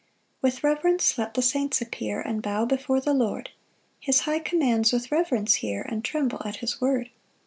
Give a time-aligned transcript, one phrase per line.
[0.39, 3.51] 1 With reverence let the saints appear And bow before the Lord,
[3.99, 7.11] His high commands with reverence hear, And tremble at his word.